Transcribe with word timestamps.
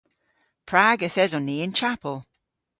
Prag 0.69 0.99
yth 1.07 1.21
eson 1.23 1.43
ni 1.47 1.55
y'n 1.61 1.73
chapel? 1.79 2.17